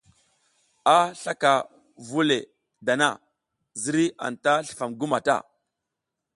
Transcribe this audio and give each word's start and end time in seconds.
A 0.93 0.97
slaka 1.21 1.53
vu 2.07 2.19
le 2.29 2.39
dana, 2.87 3.09
ziriy 3.81 4.09
anta 4.27 4.53
slifam 4.65 4.91
gu 4.99 5.07
mata. 5.11 5.37